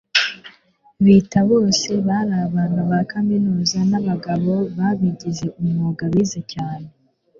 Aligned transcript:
bita, 1.03 1.39
bose 1.51 1.89
bari 2.07 2.33
abantu 2.47 2.81
ba 2.89 2.99
kaminuza 3.11 3.77
nabagabo 3.89 4.53
babigize 4.77 5.45
umwuga 5.59 6.03
bize 6.13 6.41
cyane 6.53 6.87